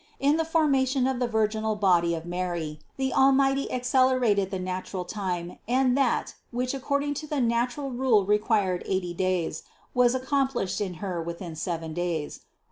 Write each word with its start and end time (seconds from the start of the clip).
In 0.19 0.37
the 0.37 0.45
formation 0.45 1.05
of 1.05 1.19
the 1.19 1.27
virginal 1.27 1.75
body 1.75 2.15
of 2.15 2.25
Mary 2.25 2.79
the 2.97 3.13
Almighty 3.13 3.71
accelerated 3.71 4.49
the 4.49 4.57
natural 4.57 5.05
time 5.05 5.59
and 5.67 5.95
that, 5.95 6.33
which 6.49 6.73
according 6.73 7.13
to 7.13 7.27
the 7.27 7.39
natural 7.39 7.91
rule 7.91 8.25
required 8.25 8.81
eighty 8.87 9.13
days, 9.13 9.61
was 9.93 10.15
accomplished 10.15 10.81
in 10.81 10.95
Her 11.05 11.21
within 11.21 11.55
seven 11.55 11.93
days. 11.93 12.39